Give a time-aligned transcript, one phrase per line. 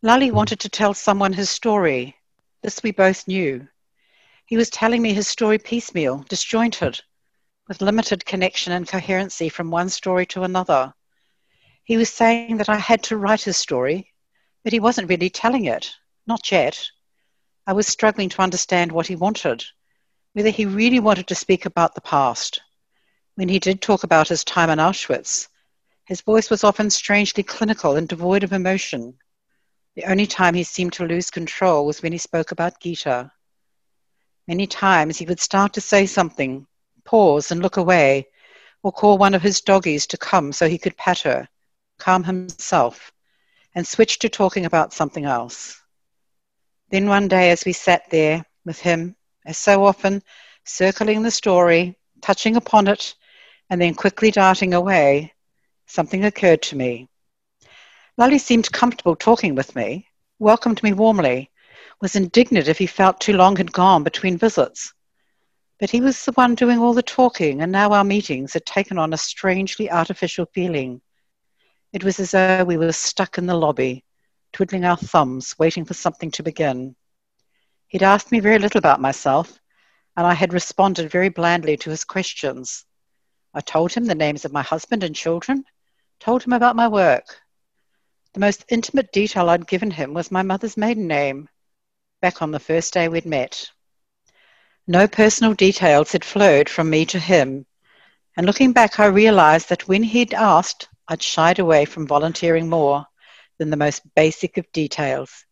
[0.00, 2.14] Lale wanted to tell someone his story.
[2.62, 3.66] This we both knew.
[4.46, 7.00] He was telling me his story piecemeal, disjointed,
[7.66, 10.94] with limited connection and coherency from one story to another.
[11.82, 14.14] He was saying that I had to write his story,
[14.62, 15.90] but he wasn't really telling it,
[16.28, 16.80] not yet.
[17.66, 19.64] I was struggling to understand what he wanted,
[20.32, 22.60] whether he really wanted to speak about the past.
[23.34, 25.48] When he did talk about his time in Auschwitz,
[26.04, 29.18] his voice was often strangely clinical and devoid of emotion.
[29.98, 33.32] The only time he seemed to lose control was when he spoke about Gita.
[34.46, 36.68] Many times he would start to say something,
[37.02, 38.28] pause and look away,
[38.84, 41.48] or call one of his doggies to come so he could pet her,
[41.98, 43.12] calm himself,
[43.74, 45.82] and switch to talking about something else.
[46.90, 50.22] Then one day, as we sat there with him, as so often,
[50.62, 53.16] circling the story, touching upon it,
[53.68, 55.34] and then quickly darting away,
[55.86, 57.08] something occurred to me.
[58.18, 60.08] Lale seemed comfortable talking with me,
[60.40, 61.52] welcomed me warmly,
[62.00, 64.92] was indignant if he felt too long had gone between visits.
[65.78, 68.98] But he was the one doing all the talking, and now our meetings had taken
[68.98, 71.00] on a strangely artificial feeling.
[71.92, 74.04] It was as though we were stuck in the lobby,
[74.52, 76.96] twiddling our thumbs, waiting for something to begin.
[77.86, 79.60] He'd asked me very little about myself,
[80.16, 82.84] and I had responded very blandly to his questions.
[83.54, 85.64] I told him the names of my husband and children,
[86.18, 87.42] told him about my work.
[88.34, 91.48] The most intimate detail I'd given him was my mother's maiden name,
[92.20, 93.70] back on the first day we'd met.
[94.86, 97.64] No personal details had flowed from me to him,
[98.36, 103.06] and looking back, I realized that when he'd asked, I'd shied away from volunteering more
[103.58, 105.44] than the most basic of details.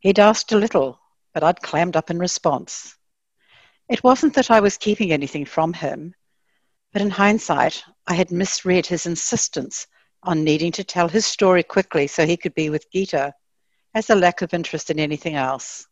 [0.00, 1.00] He'd asked a little,
[1.32, 2.96] but I'd clammed up in response.
[3.88, 6.14] It wasn't that I was keeping anything from him,
[6.92, 9.86] but in hindsight, I had misread his insistence
[10.22, 13.32] on needing to tell his story quickly so he could be with Gita
[13.94, 15.86] as a lack of interest in anything else.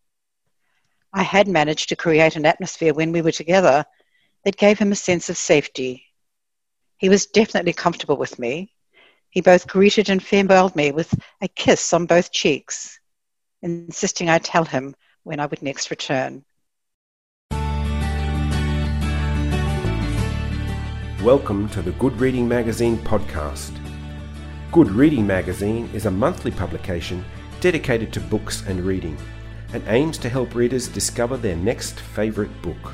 [1.12, 3.84] I had managed to create an atmosphere when we were together
[4.44, 6.04] that gave him a sense of safety.
[6.98, 8.72] He was definitely comfortable with me.
[9.30, 12.98] He both greeted and farewelled me with a kiss on both cheeks,
[13.62, 16.44] insisting I tell him when I would next return.
[21.22, 23.85] Welcome to the Good Reading Magazine podcast.
[24.76, 27.24] Good Reading Magazine is a monthly publication
[27.62, 29.16] dedicated to books and reading
[29.72, 32.92] and aims to help readers discover their next favourite book.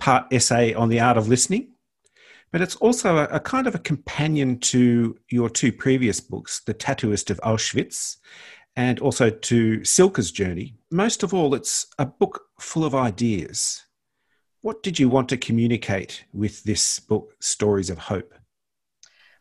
[0.00, 1.74] part essay on the art of listening,
[2.50, 6.72] but it's also a, a kind of a companion to your two previous books, The
[6.72, 8.16] Tattooist of Auschwitz
[8.76, 10.74] and also to Cilka's journey.
[10.90, 13.82] Most of all, it's a book full of ideas.
[14.60, 18.34] What did you want to communicate with this book, Stories of Hope?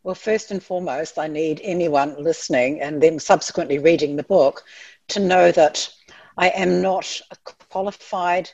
[0.04, 4.64] Well, first and foremost, I need anyone listening and then subsequently reading the book
[5.10, 5.92] to know that
[6.38, 7.36] I am not a
[7.70, 8.50] qualified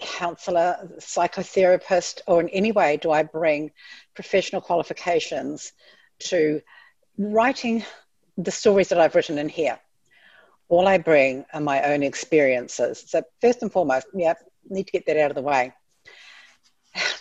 [0.00, 3.70] counselor, psychotherapist, or in any way do I bring
[4.14, 5.72] professional qualifications
[6.18, 6.60] to
[7.16, 7.84] writing
[8.36, 9.78] the stories that I've written in here
[10.68, 13.04] all I bring are my own experiences.
[13.06, 14.34] So first and foremost, yeah,
[14.68, 15.72] need to get that out of the way.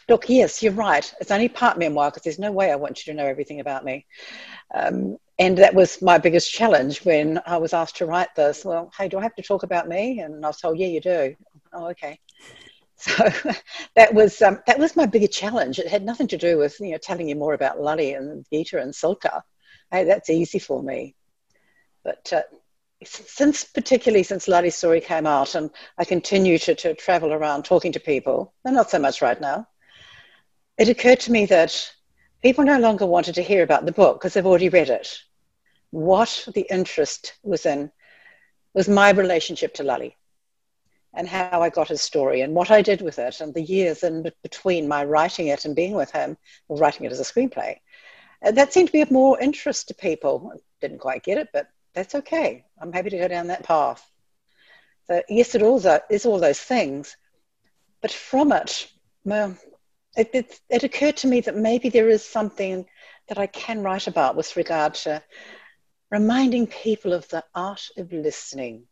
[0.08, 1.14] Look, yes, you're right.
[1.20, 3.84] It's only part memoir because there's no way I want you to know everything about
[3.84, 4.06] me.
[4.74, 8.64] Um, and that was my biggest challenge when I was asked to write this.
[8.64, 10.20] Well, hey, do I have to talk about me?
[10.20, 11.36] And I was told, yeah, you do.
[11.74, 12.20] Oh, okay.
[12.98, 13.30] So
[13.96, 15.80] that was um, that was my biggest challenge.
[15.80, 18.80] It had nothing to do with you know telling you more about Lale and Gita
[18.80, 19.42] and Cilka.
[19.92, 21.14] Hey, that's easy for me.
[22.06, 22.44] But uh,
[23.04, 27.92] since particularly since Lale's story came out and I continue to, to travel around talking
[27.92, 29.68] to people, and not so much right now,
[30.78, 31.92] it occurred to me that
[32.42, 35.20] people no longer wanted to hear about the book because they've already read it.
[35.92, 37.92] What the interest was in
[38.74, 40.12] was my relationship to Lale
[41.14, 44.04] and how I got his story and what I did with it and the years
[44.04, 46.38] in between my writing it and being with him,
[46.68, 47.78] or writing it as a screenplay.
[48.42, 50.52] And that seemed to be of more interest to people.
[50.82, 52.66] Didn't quite get it, but that's okay.
[52.80, 54.06] I'm happy to go down that path.
[55.08, 57.16] So yes, it also is all those things,
[58.02, 58.88] but from it,
[59.24, 59.58] well,
[60.16, 62.86] it, it, it occurred to me that maybe there is something
[63.28, 65.22] that I can write about with regard to
[66.12, 68.84] reminding people of the art of listening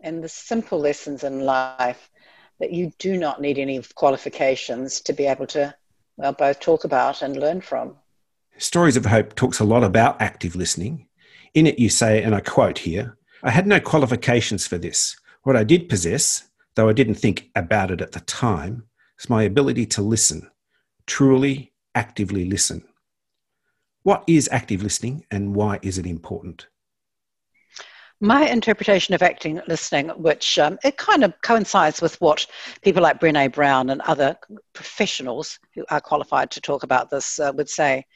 [0.00, 2.10] and the simple lessons in life
[2.60, 5.74] that you do not need any qualifications to be able to,
[6.16, 7.96] well, both talk about and learn from.
[8.58, 11.06] Stories of Hope talks a lot about active listening.
[11.54, 15.16] In it, you say, and I quote here I had no qualifications for this.
[15.42, 18.84] What I did possess, though I didn't think about it at the time,
[19.18, 20.50] is my ability to listen,
[21.06, 22.84] truly, actively listen.
[24.04, 26.66] What is active listening and why is it important?
[28.20, 32.46] My interpretation of acting listening, which um, it kind of coincides with what
[32.82, 34.36] people like Brene Brown and other
[34.72, 38.06] professionals who are qualified to talk about this uh, would say,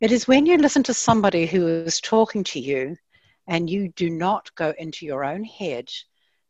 [0.00, 2.96] it is when you listen to somebody who is talking to you
[3.46, 5.88] and you do not go into your own head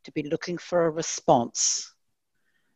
[0.04, 1.92] to be looking for a response,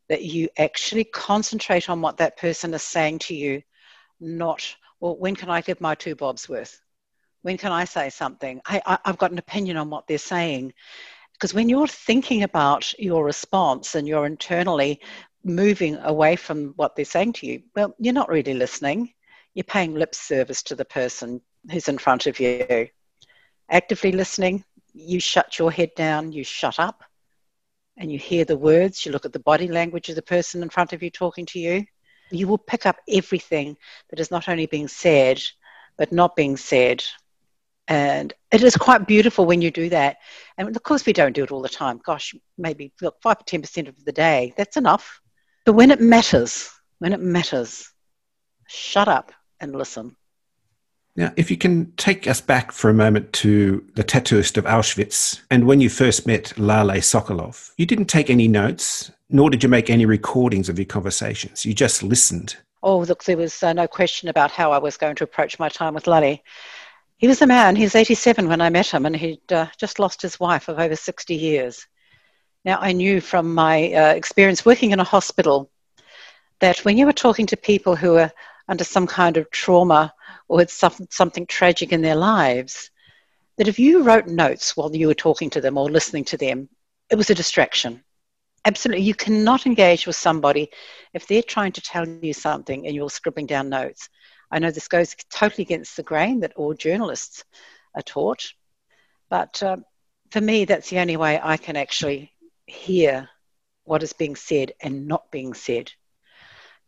[0.08, 3.62] that you actually concentrate on what that person is saying to you,
[4.20, 6.80] not, well, when can I give my two bobs worth?
[7.42, 8.60] When can I say something?
[8.66, 10.72] I, I've got an opinion on what they're saying.
[11.32, 15.00] Because when you're thinking about your response and you're internally
[15.44, 19.12] moving away from what they're saying to you, well, you're not really listening.
[19.54, 21.40] You're paying lip service to the person
[21.70, 22.88] who's in front of you
[23.70, 27.02] actively listening, you shut your head down, you shut up,
[27.96, 30.68] and you hear the words, you look at the body language of the person in
[30.68, 31.84] front of you talking to you.
[32.30, 33.76] You will pick up everything
[34.10, 35.42] that is not only being said,
[35.96, 37.04] but not being said.
[37.86, 40.16] And it is quite beautiful when you do that.
[40.58, 42.00] And of course, we don't do it all the time.
[42.04, 45.20] Gosh, maybe look, 5 or 10% of the day, that's enough.
[45.64, 47.92] But when it matters, when it matters,
[48.66, 50.16] shut up and listen.
[51.16, 55.40] Now, if you can take us back for a moment to the tattooist of Auschwitz,
[55.48, 59.68] and when you first met Lale Sokolov, you didn't take any notes, nor did you
[59.68, 61.64] make any recordings of your conversations.
[61.64, 62.56] You just listened.
[62.82, 65.68] Oh, look, there was uh, no question about how I was going to approach my
[65.68, 66.38] time with Lale.
[67.16, 70.00] He was a man, he was 87 when I met him, and he'd uh, just
[70.00, 71.86] lost his wife of over 60 years.
[72.64, 75.70] Now, I knew from my uh, experience working in a hospital
[76.58, 78.32] that when you were talking to people who were
[78.68, 80.12] under some kind of trauma,
[80.48, 82.90] or had suffered something tragic in their lives,
[83.58, 86.68] that if you wrote notes while you were talking to them or listening to them,
[87.10, 88.02] it was a distraction.
[88.64, 89.04] Absolutely.
[89.04, 90.70] You cannot engage with somebody
[91.12, 94.08] if they're trying to tell you something and you're scribbling down notes.
[94.50, 97.44] I know this goes totally against the grain that all journalists
[97.94, 98.52] are taught,
[99.28, 99.76] but uh,
[100.30, 102.32] for me, that's the only way I can actually
[102.66, 103.28] hear
[103.84, 105.92] what is being said and not being said.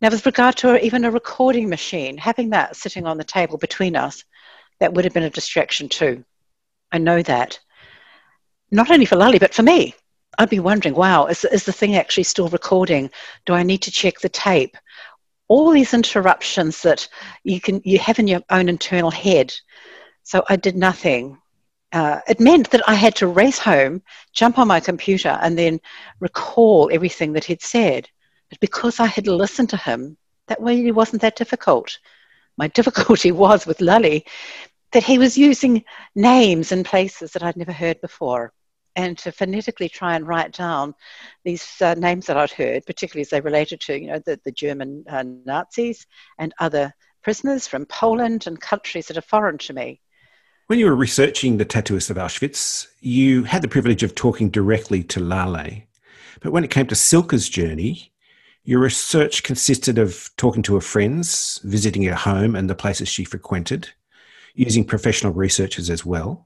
[0.01, 3.95] Now, with regard to even a recording machine, having that sitting on the table between
[3.95, 4.23] us,
[4.79, 6.23] that would have been a distraction too.
[6.91, 7.59] I know that.
[8.69, 9.95] Not only for Lale, but for me.
[10.37, 13.09] I'd be wondering, wow, is, is the thing actually still recording?
[13.45, 14.77] Do I need to check the tape?
[15.47, 17.07] All these interruptions that
[17.43, 19.53] you can you have in your own internal head.
[20.23, 21.39] So I did nothing.
[21.91, 24.03] Uh, it meant that I had to race home,
[24.33, 25.79] jump on my computer, and then
[26.19, 28.09] recall everything that he'd said.
[28.49, 30.17] But because I had listened to him,
[30.47, 31.99] that really wasn't that difficult.
[32.57, 34.21] My difficulty was with Lale
[34.93, 35.83] that he was using
[36.15, 38.53] names and places that I'd never heard before.
[38.95, 40.95] And to phonetically try and write down
[41.43, 44.51] these uh, names that I'd heard, particularly as they related to, you know, the, the
[44.51, 46.07] German uh, Nazis
[46.39, 50.01] and other prisoners from Poland and countries that are foreign to me.
[50.67, 55.03] When you were researching the tattooist of Auschwitz, you had the privilege of talking directly
[55.03, 55.83] to Lale.
[56.41, 58.11] But when it came to Cilka's journey,
[58.67, 63.23] your research consisted of talking to her friends, visiting her home and the places she
[63.23, 63.87] frequented,
[64.55, 66.45] using professional researchers as well,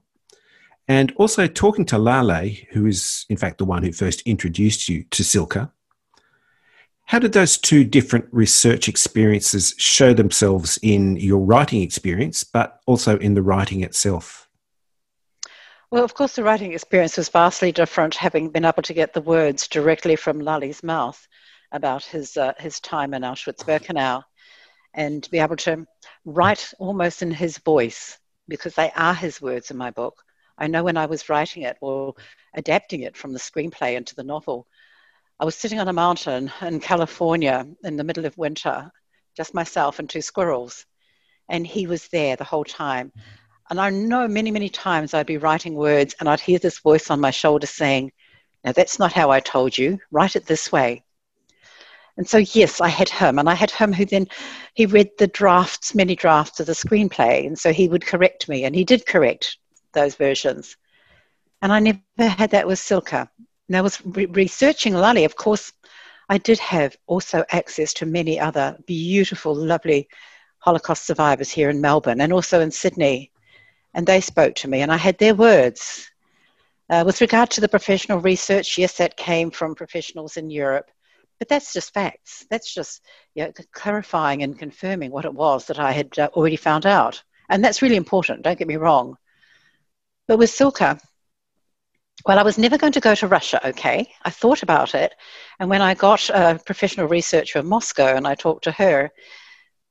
[0.86, 5.02] and also talking to Lale, who is in fact the one who first introduced you
[5.10, 5.72] to Cilka.
[7.06, 13.18] How did those two different research experiences show themselves in your writing experience, but also
[13.18, 14.48] in the writing itself?
[15.90, 19.20] Well, of course, the writing experience was vastly different, having been able to get the
[19.20, 21.26] words directly from Lale's mouth
[21.72, 24.22] about his, uh, his time in Auschwitz-Birkenau
[24.94, 25.86] and to be able to
[26.24, 30.22] write almost in his voice because they are his words in my book.
[30.58, 32.14] I know when I was writing it or
[32.54, 34.66] adapting it from the screenplay into the novel,
[35.40, 38.92] I was sitting on a mountain in California in the middle of winter,
[39.36, 40.84] just myself and two squirrels,
[41.48, 43.12] and he was there the whole time.
[43.70, 47.10] And I know many, many times I'd be writing words and I'd hear this voice
[47.10, 48.12] on my shoulder saying,
[48.62, 51.02] Now that's not how I told you, write it this way.
[52.16, 54.28] And so, yes, I had him, and I had him who then
[54.74, 58.64] he read the drafts, many drafts of the screenplay, and so he would correct me,
[58.64, 59.56] and he did correct
[59.92, 60.76] those versions.
[61.62, 63.28] And I never had that with Cilka.
[63.68, 65.24] And I was re- researching Lale.
[65.24, 65.72] Of course,
[66.28, 70.08] I did have also access to many other beautiful, lovely
[70.58, 73.30] Holocaust survivors here in Melbourne and also in Sydney.
[73.94, 76.10] And they spoke to me, and I had their words.
[76.90, 80.90] Uh, with regard to the professional research, yes, that came from professionals in Europe,
[81.42, 82.46] but that's just facts.
[82.50, 86.54] That's just you know, clarifying and confirming what it was that I had uh, already
[86.54, 87.20] found out.
[87.48, 89.16] And that's really important, don't get me wrong.
[90.28, 91.00] But with Cilka,
[92.24, 94.08] well, I was never going to go to Russia, okay?
[94.22, 95.16] I thought about it.
[95.58, 99.10] And when I got a professional researcher in Moscow and I talked to her,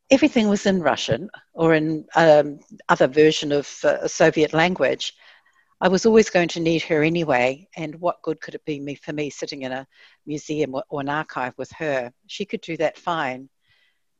[0.10, 5.12] everything was in Russian or in um, other version of uh, Soviet language.
[5.83, 8.93] I was always going to need her anyway, and what good could it be me
[8.93, 9.88] for me sitting in a
[10.27, 12.13] museum or, an archive with her?
[12.27, 13.50] She could do that fine.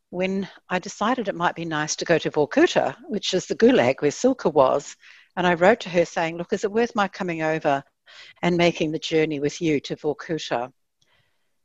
[0.10, 4.02] When I decided it might be nice to go to Vorkuta, which is the gulag
[4.02, 4.98] where Cilka was,
[5.38, 7.84] and I wrote to her saying, Look, is it worth my coming over
[8.42, 10.74] and making the journey with you to Vorkuta?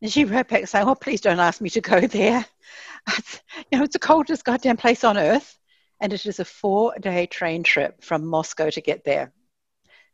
[0.02, 2.44] And she wrote back saying, Oh, please don't ask me to go there.
[3.72, 5.58] you know, it's the coldest goddamn place on earth.
[6.00, 9.32] And it is a four day train trip from Moscow to get there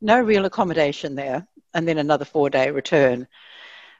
[0.02, 3.26] no real accommodation there, and then another four day return.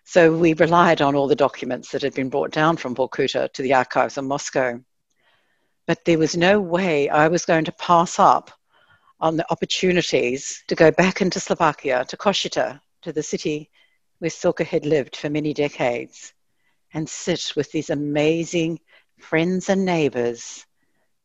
[0.05, 3.63] So we relied on all the documents that had been brought down from Vorkuta to
[3.63, 4.81] the archives in Moscow.
[5.87, 8.51] But there was no way I was going to pass up
[9.21, 13.71] on the opportunities to go back into Slovakia, to Košice, to the city
[14.19, 16.33] where Cilka had lived for many decades,
[16.93, 18.81] and sit with these amazing
[19.19, 20.67] friends and neighbors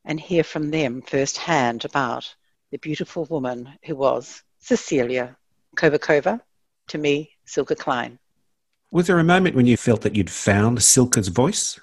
[0.06, 2.36] and hear from them firsthand about
[2.72, 5.36] the beautiful woman who was Cecilia
[5.76, 6.42] Kovakova,
[6.88, 8.20] to me, Cilka Klein.
[8.92, 11.80] Was there a moment when you felt that you'd found Cilka's voice?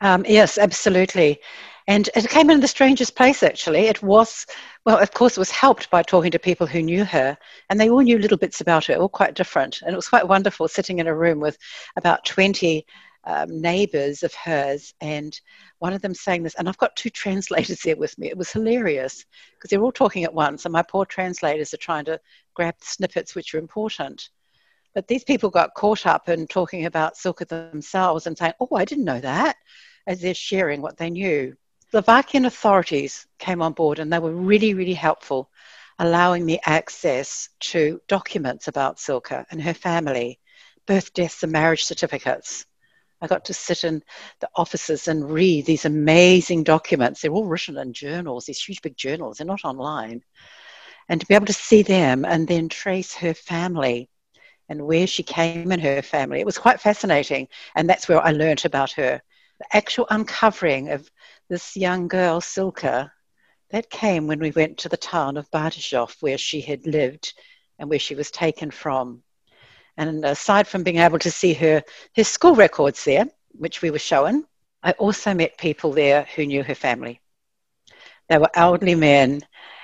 [0.00, 1.40] Um, yes, absolutely.
[1.86, 3.86] And it came in the strangest place, actually.
[3.88, 4.46] It was,
[4.86, 7.36] well, of course, it was helped by talking to people who knew her,
[7.68, 9.82] and they all knew little bits about her, all quite different.
[9.82, 11.58] And it was quite wonderful sitting in a room with
[11.96, 12.86] about 20
[13.30, 15.40] um, neighbors of hers, and
[15.78, 18.28] one of them saying this, and I've got two translators there with me.
[18.28, 22.04] It was hilarious because they're all talking at once, and my poor translators are trying
[22.06, 22.20] to
[22.54, 24.30] grab the snippets which are important.
[24.94, 28.84] But these people got caught up in talking about Cilka themselves and saying, Oh, I
[28.84, 29.56] didn't know that,
[30.06, 31.56] as they're sharing what they knew.
[31.90, 35.50] Slovakian authorities came on board and they were really, really helpful,
[35.98, 40.40] allowing me access to documents about Cilka and her family,
[40.86, 42.66] birth, deaths, and marriage certificates.
[43.20, 44.02] I got to sit in
[44.40, 47.20] the offices and read these amazing documents.
[47.20, 50.22] They're all written in journals, these huge big journals, they're not online.
[51.08, 54.08] And to be able to see them and then trace her family
[54.68, 57.48] and where she came in her family, it was quite fascinating.
[57.74, 59.20] And that's where I learnt about her.
[59.58, 61.10] The actual uncovering of
[61.48, 63.10] this young girl, Cilka,
[63.70, 67.34] that came when we went to the town of Bardejov, where she had lived
[67.78, 69.22] and where she was taken from.
[70.00, 71.82] And aside from being able to see her,
[72.16, 74.46] her school records there, which we were shown,
[74.82, 77.20] I also met people there who knew her family.
[78.30, 79.42] They were elderly men,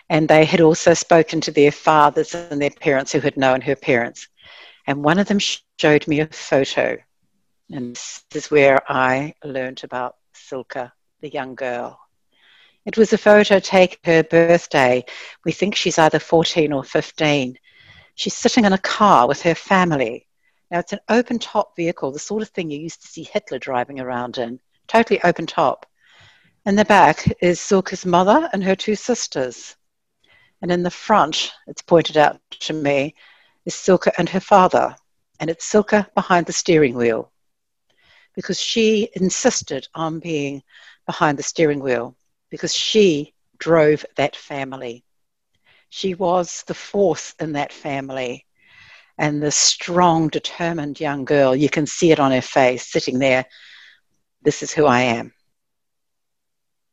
[0.09, 3.77] and they had also spoken to their fathers and their parents who had known her
[3.77, 4.27] parents.
[4.87, 6.97] And one of them showed me a photo.
[7.71, 12.01] And this is where I learned about Cilka, the young girl.
[12.87, 15.05] It was a photo taken her birthday.
[15.45, 17.59] We think she's either 14 or 15
[18.17, 20.27] she's sitting in a car with her family.
[20.71, 23.59] Now, it's an open top vehicle, the sort of thing you used to see Hitler
[23.59, 24.59] driving around in,
[24.89, 25.87] totally open top.
[26.65, 29.77] In the back is Cilka's mother and her two sisters.
[30.61, 33.15] And in the front, it's pointed out to me,
[33.65, 34.97] is Cilka and her father.
[35.39, 37.31] And it's Cilka behind the steering wheel
[38.35, 40.63] because she insisted on being
[41.07, 42.17] behind the steering wheel
[42.51, 45.05] because she drove that family.
[45.89, 48.45] She was the fourth in that family
[49.19, 51.57] and the strong, determined young girl.
[51.57, 53.47] You can see it on her face sitting there.
[54.43, 55.33] This is who I am.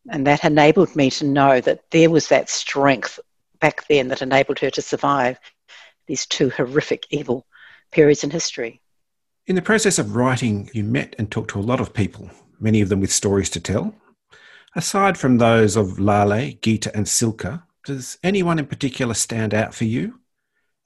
[0.10, 3.20] And that enabled me to know that there was that strength
[3.60, 5.40] back then that enabled her to survive
[6.08, 7.46] these two horrific, evil
[7.92, 8.82] periods in history.
[9.48, 12.82] In the process of writing, you met and talked to a lot of people, many
[12.82, 13.96] of them with stories to tell.
[14.76, 19.86] Aside from those of Lale, Gita, and Cilka, does anyone in particular stand out for
[19.86, 20.20] you?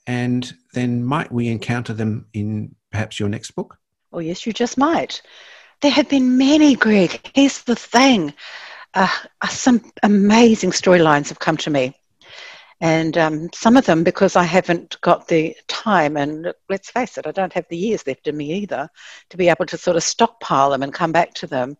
[0.05, 3.77] And then might we encounter them in perhaps your next book?
[4.13, 5.21] Oh, yes, you just might.
[5.81, 7.29] There have been many, Greg.
[7.33, 8.33] Here's the thing
[8.93, 9.09] uh,
[9.41, 11.93] uh some amazing storylines have come to me.
[12.79, 17.25] And um, some of them, because I haven't got the time, and let's face it,
[17.25, 18.87] I don't have the years left in me either,
[19.29, 21.75] to be able to sort of stockpile them and come back to them.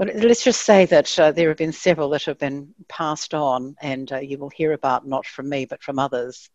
[0.00, 3.76] Well, let's just say that uh, there have been several that have been passed on,
[3.82, 6.48] and uh, you will hear about not from me but from others.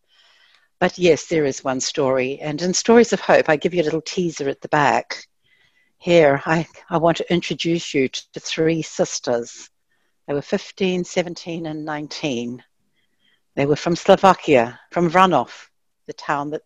[0.80, 3.84] But yes, there is one story, and in Stories of Hope, I give you a
[3.84, 5.28] little teaser at the back.
[5.98, 9.70] Here, I, I want to introduce you to three sisters.
[10.26, 12.64] They were 15, 17, and 19.
[13.54, 15.68] They were from Slovakia, from Vranov,
[16.08, 16.62] the town that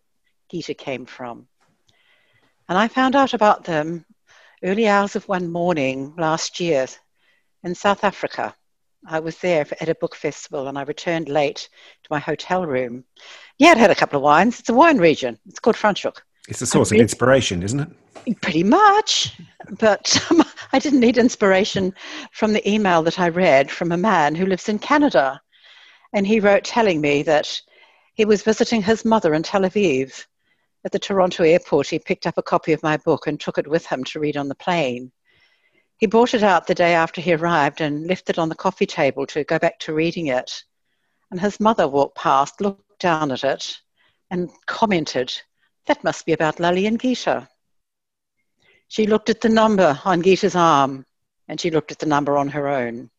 [0.50, 1.46] Gita came from.
[2.70, 4.06] And I found out about them
[4.62, 6.86] early hours of one morning last year
[7.62, 8.54] in South Africa.
[9.06, 11.68] I was there at a book festival and I returned late
[12.02, 13.04] to my hotel room.
[13.58, 14.60] Yeah, I'd had a couple of wines.
[14.60, 15.38] It's a wine region.
[15.46, 16.18] It's called Franschhoek.
[16.48, 18.40] It's a source of inspiration, isn't it?
[18.42, 19.40] Pretty much.
[19.78, 21.94] But um, I didn't need inspiration
[22.32, 25.40] from the email that I read from a man who lives in Canada.
[26.12, 27.60] And he wrote telling me that
[28.14, 30.26] he was visiting his mother in Tel Aviv.
[30.84, 33.66] At the Toronto airport, he picked up a copy of my book and took it
[33.66, 35.12] with him to read on the plane.
[35.98, 38.86] He brought it out the day after he arrived and left it on the coffee
[38.86, 40.64] table to go back to reading it.
[41.30, 43.78] And his mother walked past, looked down at it,
[44.30, 45.32] and commented,
[45.86, 47.46] That must be about Lale and Gita.
[48.88, 51.04] She looked at the number on Gita's arm,
[51.46, 53.10] and she looked at the number on her own.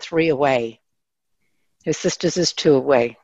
[0.00, 0.80] Three away.
[1.86, 3.16] Her sister's is two away.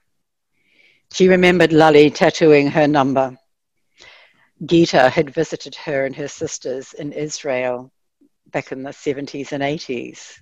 [1.13, 3.37] She remembered Lale tattooing her number.
[4.65, 7.93] Gita had visited her and her sisters in Israel
[8.51, 10.41] back in the 70s and 80s.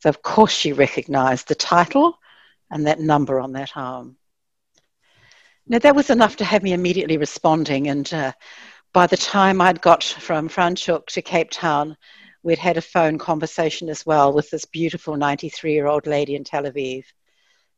[0.00, 2.18] So, of course, she recognized the title
[2.70, 4.16] and that number on that arm.
[5.66, 7.88] Now, that was enough to have me immediately responding.
[7.88, 8.32] And uh,
[8.92, 11.96] by the time I'd got from Franschhoek to Cape Town,
[12.42, 16.44] we'd had a phone conversation as well with this beautiful 93 year old lady in
[16.44, 17.04] Tel Aviv.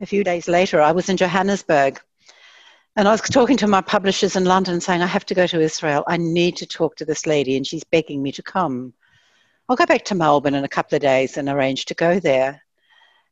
[0.00, 2.00] A few days later, I was in Johannesburg.
[2.96, 5.60] And I was talking to my publishers in London saying, I have to go to
[5.60, 6.04] Israel.
[6.06, 8.94] I need to talk to this lady, and she's begging me to come.
[9.68, 12.62] I'll go back to Melbourne in a couple of days and arrange to go there.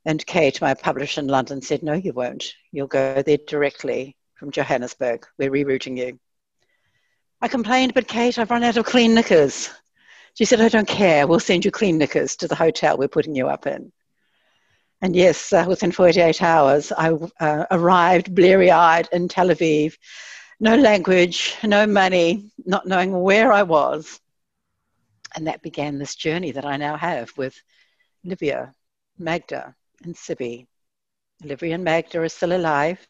[0.04, 2.54] And Kate, my publisher in London, said, No, you won't.
[2.72, 5.28] You'll go there directly from Johannesburg.
[5.38, 6.18] We're rerouting you.
[7.40, 9.70] I complained, but Kate, I've run out of clean knickers.
[10.34, 11.28] She said, I don't care.
[11.28, 13.92] We'll send you clean knickers to the hotel we're putting you up in.
[15.02, 17.10] And yes, uh, within 48 hours, I
[17.40, 19.94] uh, arrived bleary eyed in Tel Aviv.
[20.60, 24.20] No language, no money, not knowing where I was.
[25.34, 27.60] And that began this journey that I now have with
[28.22, 28.72] Livia,
[29.18, 30.68] Magda, and Cibi.
[31.42, 33.04] Livia and Magda are still alive.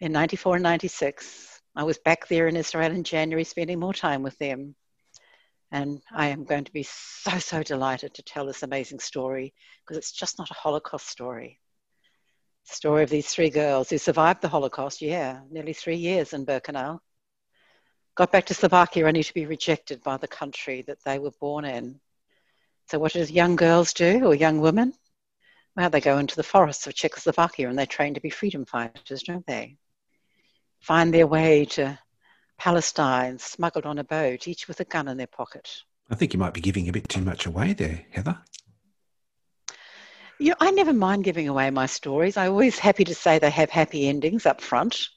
[0.00, 4.24] In 94 and 96, I was back there in Israel in January, spending more time
[4.24, 4.74] with them.
[5.72, 9.96] And I am going to be so, so delighted to tell this amazing story because
[9.96, 11.60] it's just not a Holocaust story.
[12.68, 16.44] The story of these three girls who survived the Holocaust, yeah, nearly three years in
[16.44, 17.00] Birkenau
[18.14, 21.64] got back to Slovakia only to be rejected by the country that they were born
[21.64, 21.98] in.
[22.90, 24.92] So, what does young girls do, or young women?
[25.74, 29.22] Well, they go into the forests of Czechoslovakia and they train to be freedom fighters,
[29.22, 29.78] don't they?
[30.80, 31.98] Find their way to
[32.58, 35.82] Palestine, smuggled on a boat, each with a gun in their pocket.
[36.10, 38.38] I think you might be giving a bit too much away there, Heather.
[40.38, 42.36] You know, I never mind giving away my stories.
[42.36, 45.08] I'm always happy to say they have happy endings up front.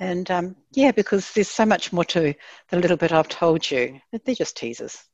[0.00, 2.34] And um, yeah, because there's so much more to
[2.68, 4.00] the little bit I've told you.
[4.10, 5.04] They're just teasers.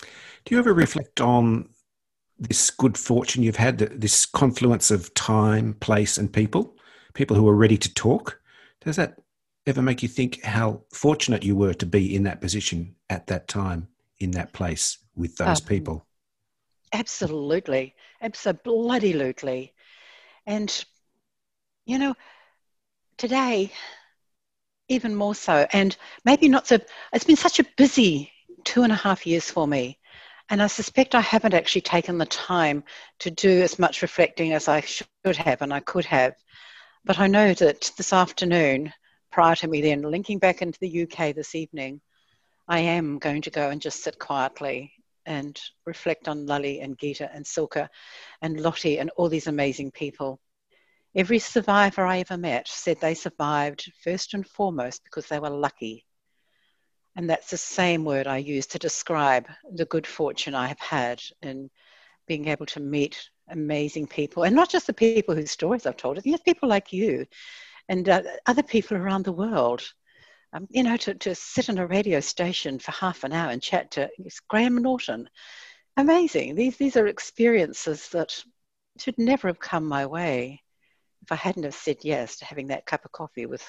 [0.00, 1.68] Do you ever reflect on
[2.38, 6.76] this good fortune you've had, this confluence of time, place, and people,
[7.12, 8.40] people who are ready to talk?
[8.80, 9.18] Does that
[9.68, 13.48] ever make you think how fortunate you were to be in that position at that
[13.48, 16.06] time, in that place with those um, people?
[16.92, 17.94] Absolutely.
[18.22, 19.74] Absolutely.
[20.46, 20.84] And,
[21.84, 22.14] you know,
[23.18, 23.70] today,
[24.88, 26.78] even more so, and maybe not so,
[27.12, 28.32] it's been such a busy
[28.64, 29.98] two and a half years for me.
[30.50, 32.82] And I suspect I haven't actually taken the time
[33.18, 36.34] to do as much reflecting as I should have and I could have.
[37.04, 38.92] But I know that this afternoon,
[39.38, 42.00] prior to me then linking back into the UK this evening,
[42.66, 44.92] I am going to go and just sit quietly
[45.26, 47.88] and reflect on Lale and Gita and Cilka
[48.42, 50.40] and Lottie and all these amazing people.
[51.14, 56.04] Every survivor I ever met said they survived first and foremost because they were lucky.
[57.14, 61.22] And that's the same word I use to describe the good fortune I have had
[61.42, 61.70] in
[62.26, 64.42] being able to meet amazing people.
[64.42, 67.24] And not just the people whose stories I've told, it's people like you
[67.88, 69.82] and uh, other people around the world.
[70.54, 73.60] Um, you know, to, to sit on a radio station for half an hour and
[73.60, 74.08] chat to
[74.48, 75.28] Graham Norton.
[75.98, 76.54] Amazing.
[76.54, 78.42] These, these are experiences that
[78.98, 80.62] should never have come my way
[81.22, 83.62] if I hadn't have said yes to having that cup of coffee with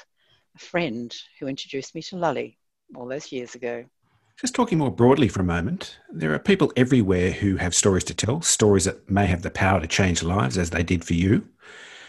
[0.56, 2.52] a friend who introduced me to Lale
[2.96, 3.86] all those years ago.
[4.40, 8.14] Just talking more broadly for a moment, there are people everywhere who have stories to
[8.14, 11.46] tell, stories that may have the power to change lives as they did for you.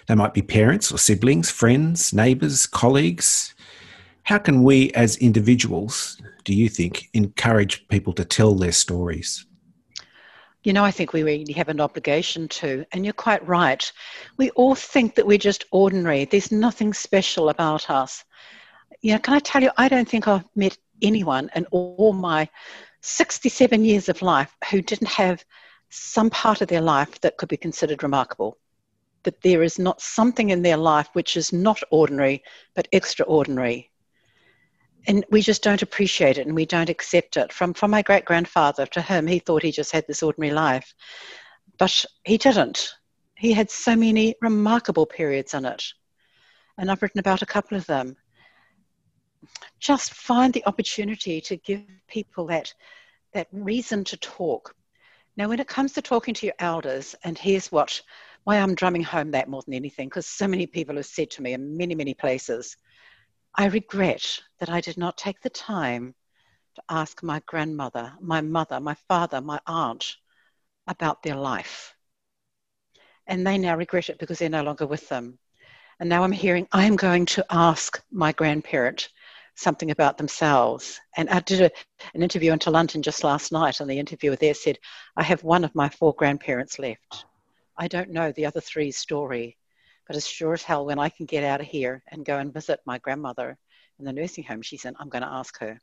[0.07, 3.55] They might be parents or siblings, friends, neighbours, colleagues.
[4.25, 9.47] How can we as individuals do you think, encourage people to tell their stories?
[10.63, 13.91] You know, I think we really have an obligation to, and you're quite right.
[14.37, 16.27] We all think that we're just ordinary.
[16.27, 18.25] There's nothing special about us.
[19.01, 22.49] You know, can I tell you, I don't think I've met anyone in all my
[23.03, 25.45] 67 years of life who didn't have
[25.89, 28.59] some part of their life that could be considered remarkable.
[29.25, 32.43] That there is not something in their life which is not ordinary,
[32.75, 33.91] but extraordinary
[35.07, 37.53] and we just don't appreciate it and we don't accept it.
[37.53, 40.95] From from my great grandfather to him, he thought he just had this ordinary life,
[41.79, 42.95] but he didn't.
[43.37, 45.85] He had so many remarkable periods in it,
[46.79, 48.17] and I've written about a couple of them.
[49.79, 52.73] Just find the opportunity to give people that
[53.33, 54.75] that reason to talk.
[55.37, 58.03] Now, when it comes to talking to your elders, and here's what
[58.45, 61.43] why I'm drumming home that more than anything, because so many people have said to
[61.43, 62.77] me in many, many places,
[63.55, 66.15] I regret that I did not take the time
[66.77, 70.17] to ask my grandmother, my mother, my father, my aunt
[70.87, 71.95] about their life.
[73.27, 75.39] And they now regret it because they're no longer with them.
[75.99, 79.11] And now I'm hearing I'm going to ask my grandparent
[79.55, 80.99] something about themselves.
[81.17, 81.71] And I did a,
[82.15, 84.79] an interview into London just last night, and the interviewer there said,
[85.17, 87.27] I have one of my four grandparents left.
[87.81, 89.57] I don't know the other three's story.
[90.07, 92.53] But as sure as hell, when I can get out of here and go and
[92.53, 93.57] visit my grandmother
[93.99, 95.79] in the nursing home, she said, I'm going to ask her,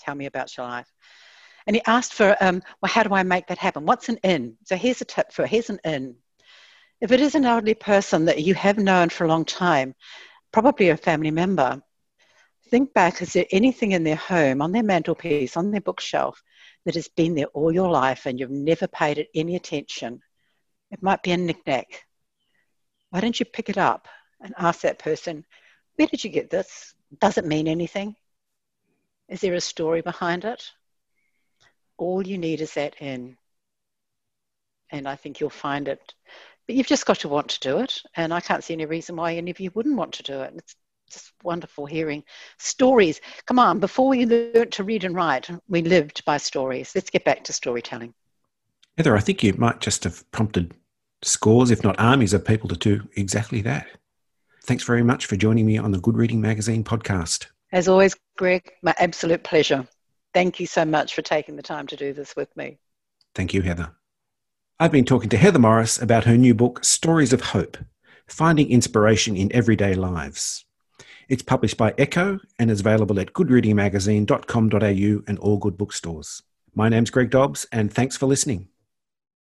[0.00, 0.90] tell me about your life.
[1.66, 3.86] And he asked for, um, well, how do I make that happen?
[3.86, 4.56] What's an in?
[4.64, 6.16] So here's a tip for, here's an in.
[7.00, 9.94] If it is an elderly person that you have known for a long time,
[10.50, 11.80] probably a family member,
[12.68, 16.42] think back, is there anything in their home, on their mantelpiece, on their bookshelf,
[16.84, 20.20] that has been there all your life and you've never paid it any attention?
[20.92, 22.04] It might be a knickknack,
[23.12, 24.08] why don't you pick it up
[24.40, 25.44] and ask that person,
[25.96, 26.94] where did you get this?
[27.20, 28.16] Does it mean anything?
[29.28, 30.64] Is there a story behind it?
[31.98, 33.36] All you need is that in.
[34.90, 36.14] And I think you'll find it.
[36.66, 38.00] But you've just got to want to do it.
[38.16, 40.54] And I can't see any reason why any of you wouldn't want to do it.
[40.56, 40.76] It's
[41.10, 42.24] just wonderful hearing
[42.58, 43.20] stories.
[43.46, 46.92] Come on, before we learned to read and write, we lived by stories.
[46.94, 48.14] Let's get back to storytelling.
[48.96, 50.74] Heather, I think you might just have prompted
[51.22, 53.86] scores, if not armies, of people to do exactly that.
[54.64, 57.46] Thanks very much for joining me on the Good Reading Magazine podcast.
[57.72, 59.86] As always, Greg, my absolute pleasure.
[60.34, 62.78] Thank you so much for taking the time to do this with me.
[63.34, 63.92] Thank you, Heather.
[64.78, 67.78] I've been talking to Heather Morris about her new book, Stories of Hope
[68.26, 70.64] Finding Inspiration in Everyday Lives.
[71.28, 76.42] It's published by Echo and is available at goodreadingmagazine.com.au and all good bookstores.
[76.74, 78.68] My name's Greg Dobbs, and thanks for listening.